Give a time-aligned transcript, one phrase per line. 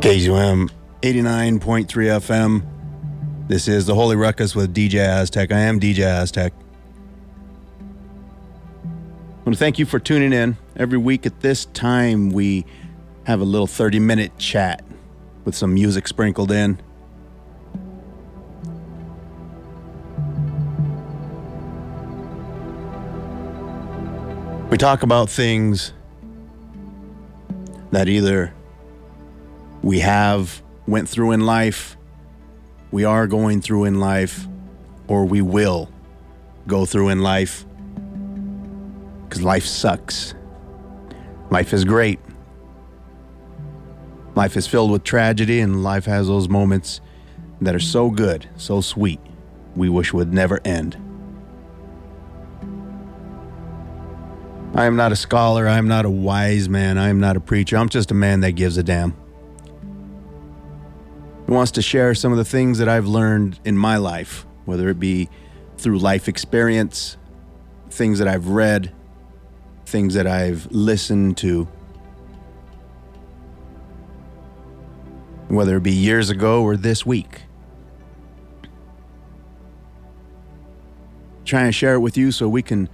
[0.00, 0.70] KZUM
[1.02, 2.62] 89.3 FM.
[3.48, 5.52] This is the Holy Ruckus with DJ Aztec.
[5.52, 6.54] I am DJ Aztec.
[8.82, 8.86] I
[9.44, 10.56] want to thank you for tuning in.
[10.74, 12.64] Every week at this time, we
[13.24, 14.82] have a little 30 minute chat
[15.44, 16.80] with some music sprinkled in.
[24.70, 25.92] We talk about things
[27.90, 28.54] that either
[29.82, 31.96] we have went through in life,
[32.90, 34.46] we are going through in life,
[35.08, 35.90] or we will
[36.66, 37.64] go through in life.
[39.24, 40.34] Because life sucks.
[41.50, 42.18] Life is great.
[44.34, 47.00] Life is filled with tragedy, and life has those moments
[47.60, 49.20] that are so good, so sweet,
[49.76, 50.96] we wish would never end.
[54.74, 55.66] I am not a scholar.
[55.66, 56.96] I am not a wise man.
[56.96, 57.76] I am not a preacher.
[57.76, 59.19] I'm just a man that gives a damn.
[61.50, 65.00] Wants to share some of the things that I've learned in my life, whether it
[65.00, 65.28] be
[65.78, 67.16] through life experience,
[67.90, 68.92] things that I've read,
[69.84, 71.66] things that I've listened to.
[75.48, 77.42] Whether it be years ago or this week.
[81.44, 82.88] Trying to share it with you so we can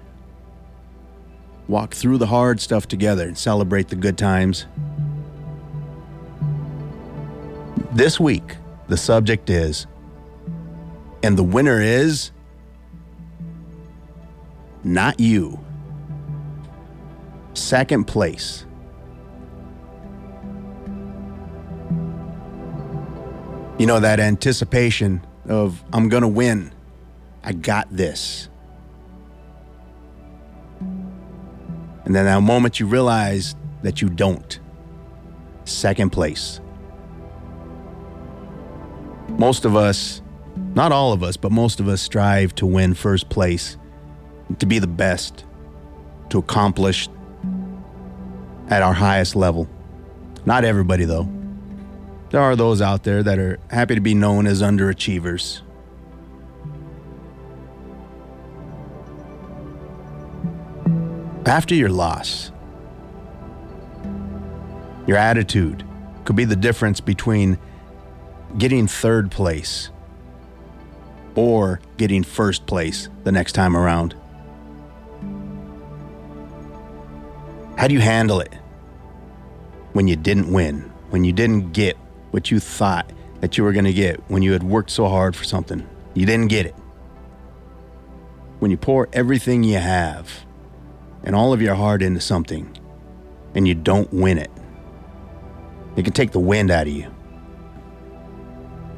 [1.69, 4.65] walk through the hard stuff together and celebrate the good times.
[7.97, 8.57] This week,
[8.89, 9.87] the subject is,
[11.23, 12.31] and the winner is
[14.85, 15.59] not you.
[17.55, 18.67] Second place.
[23.79, 26.75] You know, that anticipation of, I'm going to win.
[27.45, 28.51] I got this.
[32.05, 34.61] And then that moment you realize that you don't.
[35.65, 36.61] Second place.
[39.39, 40.23] Most of us,
[40.75, 43.77] not all of us, but most of us strive to win first place,
[44.59, 45.45] to be the best,
[46.31, 47.09] to accomplish
[48.69, 49.69] at our highest level.
[50.47, 51.29] Not everybody, though.
[52.31, 55.61] There are those out there that are happy to be known as underachievers.
[61.45, 62.51] After your loss,
[65.07, 65.85] your attitude
[66.25, 67.59] could be the difference between
[68.59, 69.91] getting third place
[71.35, 74.15] or getting first place the next time around.
[77.77, 78.55] How do you handle it
[79.93, 81.97] when you didn't win, when you didn't get
[82.31, 85.37] what you thought that you were going to get, when you had worked so hard
[85.37, 85.87] for something?
[86.15, 86.75] You didn't get it.
[88.61, 90.47] When you pour everything you have
[91.23, 92.75] and all of your heart into something
[93.55, 94.51] and you don't win it,
[95.97, 97.15] it can take the wind out of you.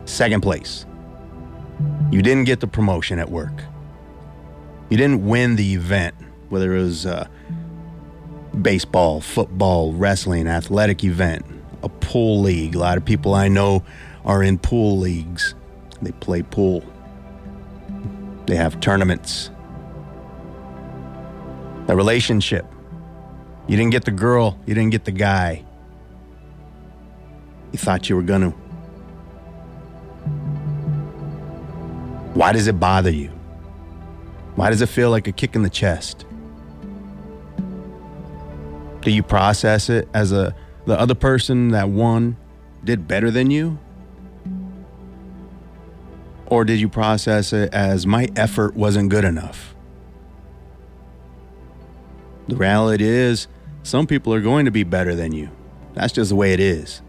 [0.09, 0.87] Second place.
[2.11, 3.63] You didn't get the promotion at work.
[4.89, 6.15] You didn't win the event,
[6.49, 7.29] whether it was a
[8.63, 11.45] baseball, football, wrestling, athletic event,
[11.83, 12.75] a pool league.
[12.75, 13.85] A lot of people I know
[14.25, 15.55] are in pool leagues.
[16.01, 16.83] They play pool.
[18.47, 19.51] They have tournaments
[21.89, 22.67] a relationship.
[23.67, 25.65] You didn't get the girl, you didn't get the guy.
[27.73, 28.68] You thought you were going to.
[32.39, 33.31] Why does it bother you?
[34.55, 36.25] Why does it feel like a kick in the chest?
[39.01, 40.55] Do you process it as a
[40.87, 42.37] the other person that won
[42.85, 43.81] did better than you?
[46.47, 49.75] Or did you process it as my effort wasn't good enough?
[52.47, 53.49] The reality is,
[53.83, 55.51] some people are going to be better than you.
[55.95, 57.03] That's just the way it is.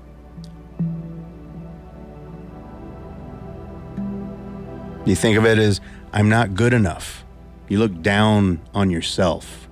[5.10, 5.82] You think of it as,
[6.14, 7.26] I'm not good enough.
[7.68, 9.68] You look down on yourself.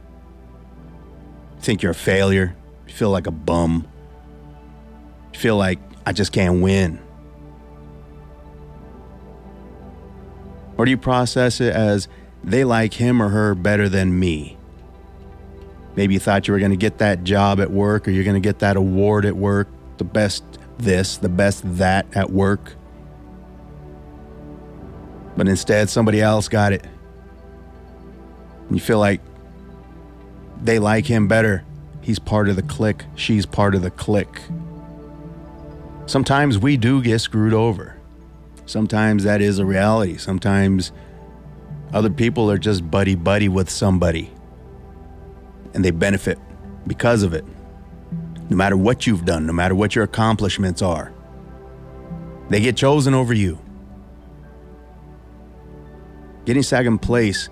[1.58, 2.56] You think you're a failure.
[2.88, 3.88] You feel like a bum.
[5.34, 7.00] You feel like, I just can't win.
[10.78, 12.08] Or do you process it as,
[12.44, 14.58] they like him or her better than me?
[15.96, 18.42] Maybe you thought you were going to get that job at work or you're going
[18.42, 19.68] to get that award at work,
[19.98, 20.44] the best
[20.78, 22.77] this, the best that at work.
[25.38, 26.86] But instead, somebody else got it.
[28.72, 29.22] You feel like
[30.64, 31.64] they like him better.
[32.02, 34.42] He's part of the clique, she's part of the clique.
[36.08, 37.98] Sometimes we do get screwed over.
[38.66, 40.18] Sometimes that is a reality.
[40.18, 40.92] Sometimes
[41.94, 44.32] other people are just buddy buddy with somebody
[45.74, 46.40] and they benefit
[46.88, 47.46] because of it.
[48.50, 51.12] No matter what you've done, no matter what your accomplishments are,
[52.50, 53.60] They get chosen over you.
[56.48, 57.50] Getting second place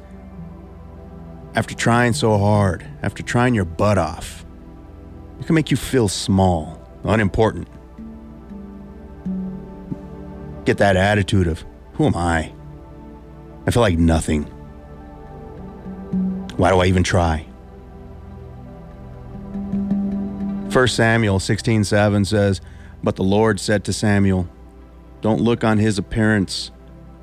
[1.54, 4.46] after trying so hard, after trying your butt off,
[5.38, 7.68] it can make you feel small, unimportant.
[10.64, 11.66] Get that attitude of,
[11.96, 12.54] who am I?
[13.68, 14.44] I feel like nothing.
[16.56, 17.46] Why do I even try?
[20.72, 22.62] 1 Samuel 16:7 says,
[23.04, 24.48] "But the Lord said to Samuel,
[25.20, 26.72] don't look on his appearance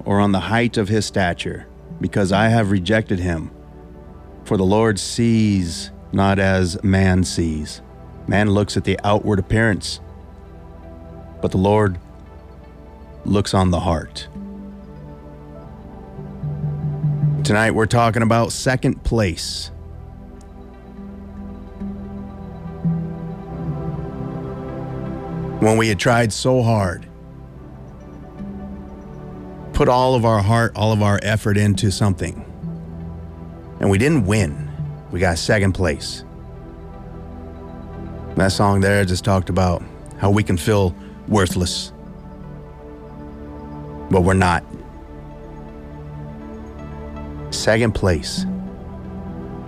[0.04, 1.66] or on the height of his stature,
[2.00, 3.50] because I have rejected him.
[4.44, 7.81] For the Lord sees not as man sees.
[8.26, 10.00] Man looks at the outward appearance,
[11.40, 11.99] but the Lord
[13.25, 14.28] looks on the heart.
[17.44, 19.70] Tonight we're talking about second place.
[25.60, 27.08] When we had tried so hard,
[29.82, 32.44] put all of our heart, all of our effort into something,
[33.81, 34.70] and we didn't win,
[35.11, 36.23] we got second place.
[38.37, 39.82] That song there just talked about
[40.19, 40.94] how we can feel
[41.26, 41.93] worthless,
[44.08, 44.62] but we're not.
[47.50, 48.46] Second place.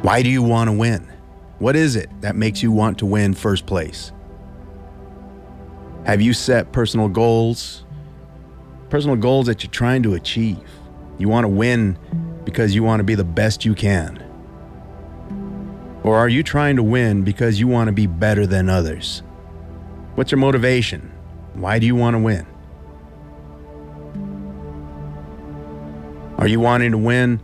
[0.03, 1.13] Why do you want to win?
[1.59, 4.13] What is it that makes you want to win first place?
[6.07, 7.85] Have you set personal goals?
[8.95, 10.61] Personal goals that you're trying to achieve.
[11.19, 11.99] You want to win
[12.45, 14.23] because you want to be the best you can.
[16.05, 19.25] Or are you trying to win because you want to be better than others?
[20.15, 21.11] What's your motivation?
[21.55, 22.47] Why do you want to win?
[26.39, 27.41] Are you wanting to win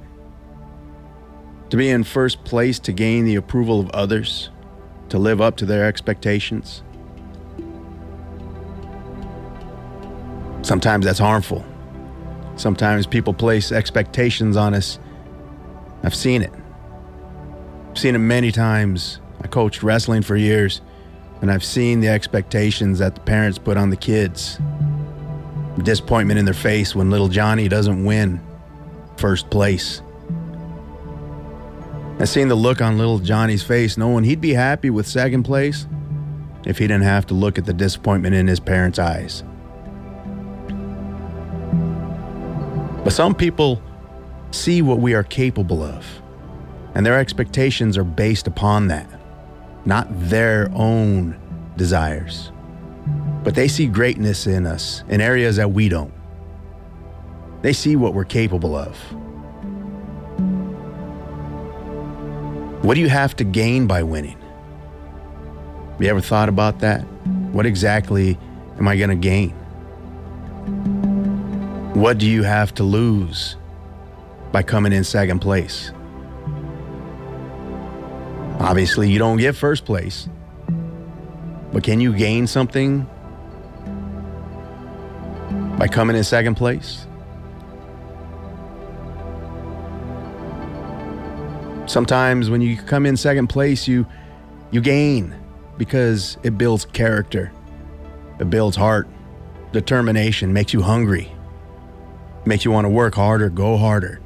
[1.71, 4.51] to be in first place to gain the approval of others,
[5.09, 6.85] to live up to their expectations?
[10.71, 11.65] Sometimes that's harmful.
[12.55, 15.01] Sometimes people place expectations on us.
[16.05, 16.53] I've seen it.
[17.89, 19.19] I've seen it many times.
[19.43, 20.81] I coached wrestling for years,
[21.41, 24.61] and I've seen the expectations that the parents put on the kids.
[25.83, 28.41] Disappointment in their face when little Johnny doesn't win
[29.17, 30.03] first place.
[32.21, 35.89] I've seen the look on little Johnny's face, knowing he'd be happy with second place
[36.65, 39.43] if he didn't have to look at the disappointment in his parents' eyes.
[43.11, 43.83] But some people
[44.53, 46.07] see what we are capable of,
[46.95, 49.11] and their expectations are based upon that,
[49.85, 51.37] not their own
[51.77, 52.53] desires.
[53.43, 56.15] But they see greatness in us in areas that we don't.
[57.63, 58.97] They see what we're capable of.
[62.85, 64.39] What do you have to gain by winning?
[65.95, 67.01] Have you ever thought about that?
[67.51, 68.39] What exactly
[68.79, 71.00] am I going to gain?
[71.95, 73.57] What do you have to lose
[74.53, 75.91] by coming in second place?
[78.61, 80.29] Obviously, you don't get first place,
[81.73, 83.09] but can you gain something
[85.79, 87.09] by coming in second place?
[91.87, 94.07] Sometimes when you come in second place, you
[94.71, 95.35] you gain
[95.77, 97.51] because it builds character.
[98.39, 99.09] It builds heart,
[99.73, 101.33] determination, makes you hungry.
[102.45, 104.21] Makes you want to work harder, go harder.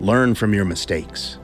[0.00, 1.38] Learn from your mistakes.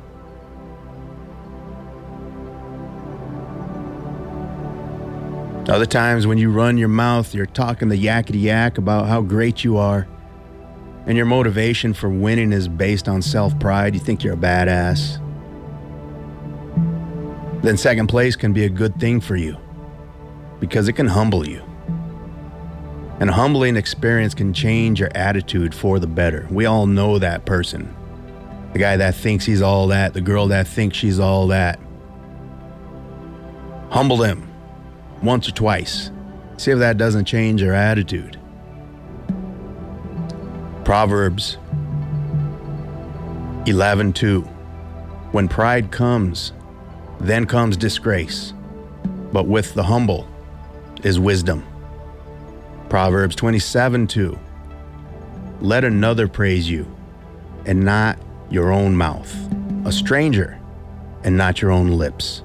[5.69, 9.65] Other times when you run your mouth, you're talking the yakety yak about how great
[9.65, 10.07] you are
[11.07, 15.23] and your motivation for winning is based on self pride, you think you're a badass,
[17.63, 19.57] then second place can be a good thing for you
[20.61, 21.63] because it can humble you.
[23.19, 26.47] And humbling experience can change your attitude for the better.
[26.51, 27.95] We all know that person.
[28.75, 31.81] The guy that thinks he's all that, the girl that thinks she's all that.
[33.91, 34.53] Humble them
[35.23, 36.11] once or twice.
[36.59, 38.39] See if that doesn't change their attitude.
[40.85, 41.57] Proverbs
[43.65, 44.43] 11:2
[45.33, 46.53] When pride comes,
[47.19, 48.53] then comes disgrace,
[49.33, 50.29] but with the humble
[51.03, 51.65] is wisdom.
[52.89, 54.39] Proverbs 27:2
[55.61, 56.87] Let another praise you,
[57.65, 58.19] and not
[58.51, 59.35] your own mouth,
[59.85, 60.59] a stranger,
[61.25, 62.43] and not your own lips.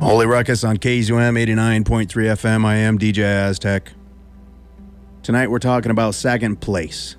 [0.00, 2.64] Holy Ruckus on KZUM 89.3 FM.
[2.64, 3.92] I am DJ Aztec.
[5.22, 7.16] Tonight we're talking about second place.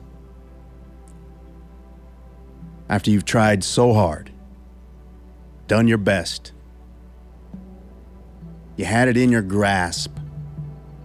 [2.89, 4.31] After you've tried so hard,
[5.67, 6.51] done your best,
[8.77, 10.17] You had it in your grasp.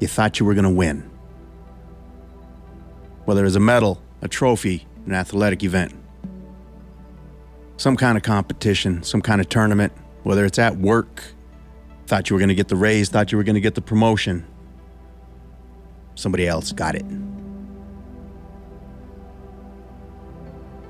[0.00, 1.11] You thought you were going to win.
[3.25, 5.92] Whether it's a medal, a trophy, an athletic event,
[7.76, 9.92] some kind of competition, some kind of tournament,
[10.23, 11.23] whether it's at work,
[12.06, 13.82] thought you were going to get the raise, thought you were going to get the
[13.82, 14.46] promotion.
[16.14, 17.04] Somebody else got it.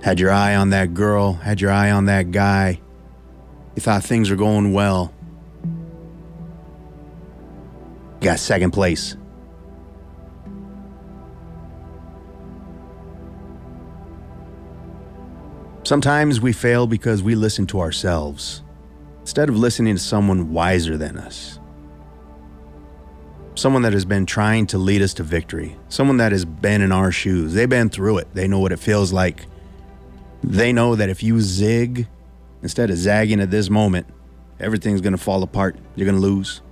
[0.02, 2.80] Had your eye on that girl, had your eye on that guy.
[3.74, 5.12] You thought things were going well.
[8.20, 9.16] Got second place.
[15.84, 18.64] Sometimes we fail because we listen to ourselves
[19.20, 21.60] instead of listening to someone wiser than us.
[23.54, 25.76] Someone that has been trying to lead us to victory.
[25.88, 27.54] Someone that has been in our shoes.
[27.54, 28.28] They've been through it.
[28.34, 29.46] They know what it feels like.
[30.42, 32.08] They know that if you zig
[32.62, 34.08] instead of zagging at this moment,
[34.58, 35.76] everything's going to fall apart.
[35.94, 36.62] You're going to lose.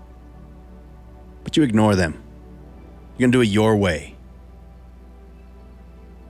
[1.45, 2.15] But you ignore them.
[3.17, 4.17] You're going to do it your way.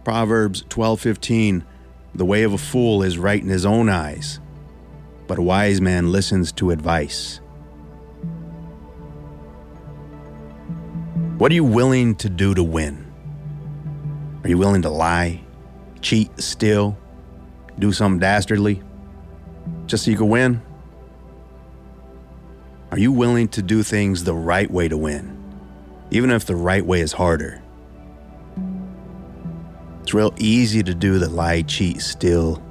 [0.04, 1.64] Proverbs 12:15
[2.14, 4.38] The way of a fool is right in his own eyes,
[5.26, 7.40] but a wise man listens to advice.
[11.38, 13.10] What are you willing to do to win?
[14.42, 15.40] Are you willing to lie,
[16.02, 16.98] cheat, steal,
[17.78, 18.82] do something dastardly
[19.86, 20.62] just so you can win?
[22.94, 25.36] Are you willing to do things the right way to win,
[26.12, 27.60] even if the right way is harder?
[30.02, 32.62] It's real easy to do the lie, cheat, steal.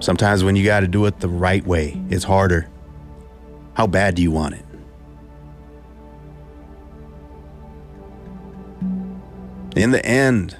[0.00, 2.70] Sometimes when you got to do it the right way, it's harder.
[3.74, 4.64] How bad do you want it?
[9.76, 10.56] In the end,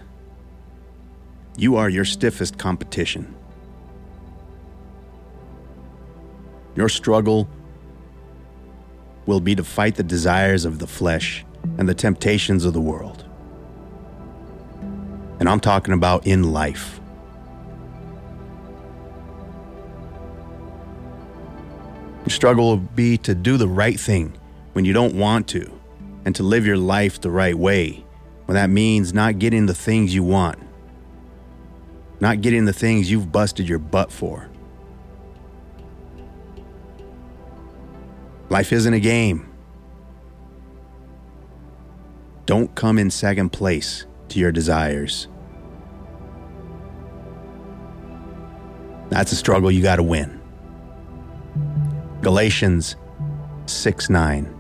[1.57, 3.36] you are your stiffest competition.
[6.77, 7.49] Your struggle
[9.25, 11.45] will be to fight the desires of the flesh
[11.79, 13.25] and the temptations of the world.
[15.41, 17.01] And I'm talking about in life.
[22.21, 24.37] Your struggle will be to do the right thing
[24.73, 25.73] when you don't want to,
[26.25, 28.05] and to live your life the right way
[28.47, 30.59] when that means not getting the things you want,
[32.21, 34.51] not getting the things you've busted your butt for.
[38.49, 39.53] Life isn't a game.
[42.47, 45.27] Don't come in second place to your desires.
[49.11, 50.41] That's a struggle you got to win.
[52.23, 52.97] Galatians
[53.67, 54.55] 6 9.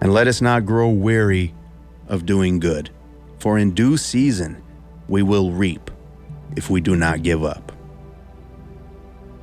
[0.00, 1.54] And let us not grow weary
[2.06, 2.90] of doing good,
[3.38, 4.62] for in due season
[5.08, 5.90] we will reap
[6.56, 7.67] if we do not give up.